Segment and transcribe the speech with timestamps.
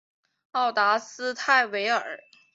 [0.53, 2.21] 奥达斯泰韦尔。